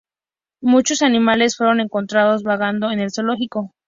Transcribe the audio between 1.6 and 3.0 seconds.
encontrados vagando